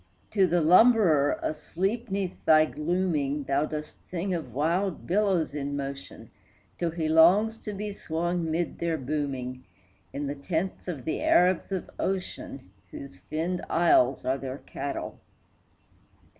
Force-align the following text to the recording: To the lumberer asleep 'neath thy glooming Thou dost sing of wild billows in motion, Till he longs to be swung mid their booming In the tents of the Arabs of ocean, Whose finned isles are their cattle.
To 0.31 0.47
the 0.47 0.61
lumberer 0.61 1.37
asleep 1.43 2.09
'neath 2.09 2.43
thy 2.43 2.65
glooming 2.65 3.43
Thou 3.43 3.65
dost 3.67 3.97
sing 4.09 4.33
of 4.33 4.51
wild 4.51 5.05
billows 5.05 5.53
in 5.53 5.77
motion, 5.77 6.31
Till 6.79 6.89
he 6.89 7.07
longs 7.07 7.59
to 7.59 7.71
be 7.71 7.93
swung 7.93 8.49
mid 8.49 8.79
their 8.79 8.97
booming 8.97 9.63
In 10.11 10.25
the 10.25 10.33
tents 10.33 10.87
of 10.87 11.05
the 11.05 11.21
Arabs 11.21 11.71
of 11.71 11.87
ocean, 11.99 12.71
Whose 12.89 13.17
finned 13.19 13.61
isles 13.69 14.25
are 14.25 14.39
their 14.39 14.57
cattle. 14.65 15.19